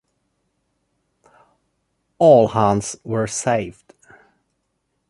All 2.17 2.47
hands 2.47 2.95
were 3.03 3.27
saved. 3.27 3.93